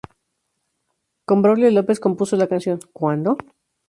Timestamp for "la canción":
2.35-2.79